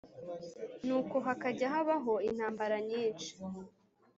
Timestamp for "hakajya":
1.25-1.67